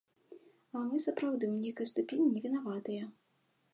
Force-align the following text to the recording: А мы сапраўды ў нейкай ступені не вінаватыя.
А 0.77 0.81
мы 0.87 1.01
сапраўды 1.03 1.45
ў 1.47 1.55
нейкай 1.67 1.91
ступені 1.93 2.25
не 2.33 2.41
вінаватыя. 2.47 3.03